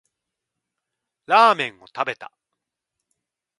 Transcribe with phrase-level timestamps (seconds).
[1.27, 2.31] ラーメンを食べた